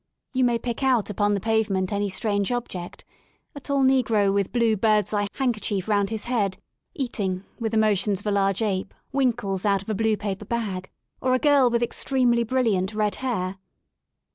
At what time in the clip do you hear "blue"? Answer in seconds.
4.49-4.75, 9.93-10.17